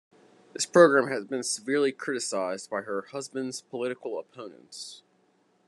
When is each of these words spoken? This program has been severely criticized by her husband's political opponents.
This 0.53 0.65
program 0.65 1.09
has 1.09 1.25
been 1.25 1.43
severely 1.43 1.91
criticized 1.91 2.71
by 2.71 2.81
her 2.81 3.03
husband's 3.11 3.61
political 3.61 4.17
opponents. 4.17 5.03